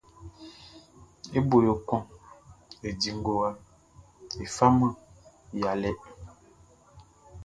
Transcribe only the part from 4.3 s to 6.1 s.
e faman ya lɛ.